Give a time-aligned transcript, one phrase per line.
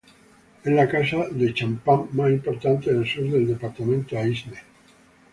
[0.63, 4.57] Es la casa de champán más importante del sur del departamento Aisne.